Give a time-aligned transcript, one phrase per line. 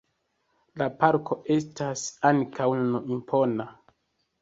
[0.81, 3.73] La parko estas ankaŭ nun impona.